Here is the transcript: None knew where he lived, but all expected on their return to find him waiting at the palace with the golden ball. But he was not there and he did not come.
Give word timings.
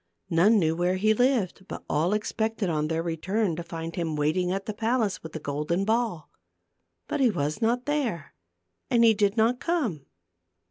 None 0.31 0.57
knew 0.57 0.75
where 0.75 0.95
he 0.95 1.13
lived, 1.13 1.67
but 1.67 1.83
all 1.87 2.13
expected 2.13 2.71
on 2.71 2.87
their 2.87 3.03
return 3.03 3.55
to 3.55 3.61
find 3.61 3.95
him 3.95 4.15
waiting 4.15 4.51
at 4.51 4.65
the 4.65 4.73
palace 4.73 5.21
with 5.21 5.33
the 5.33 5.39
golden 5.39 5.85
ball. 5.85 6.31
But 7.07 7.19
he 7.19 7.29
was 7.29 7.61
not 7.61 7.85
there 7.85 8.33
and 8.89 9.03
he 9.03 9.13
did 9.13 9.37
not 9.37 9.59
come. 9.59 10.07